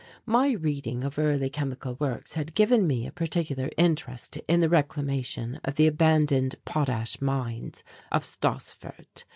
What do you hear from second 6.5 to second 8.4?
potash mines of